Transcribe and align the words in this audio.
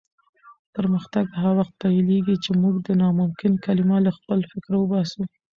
پرمختګ 0.75 1.25
هغه 1.37 1.51
وخت 1.59 1.73
پیلېږي 1.81 2.35
چې 2.43 2.51
موږ 2.61 2.75
د 2.87 2.89
ناممکن 3.01 3.53
کلمه 3.65 3.97
له 4.05 4.11
خپل 4.17 4.39
فکره 4.51 4.75
وباسو. 4.79 5.21